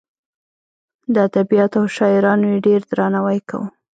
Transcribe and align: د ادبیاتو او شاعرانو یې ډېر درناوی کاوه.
د 1.13 1.15
ادبیاتو 1.27 1.77
او 1.81 1.85
شاعرانو 1.95 2.45
یې 2.51 2.63
ډېر 2.67 2.81
درناوی 2.89 3.39
کاوه. 3.49 3.67